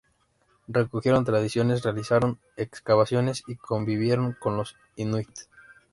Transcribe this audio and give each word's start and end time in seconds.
Recogieron 0.67 1.25
tradiciones, 1.25 1.83
realizaron 1.83 2.39
excavaciones 2.57 3.43
y 3.45 3.55
convivieron 3.57 4.33
con 4.33 4.57
los 4.57 4.75
inuit. 4.95 5.29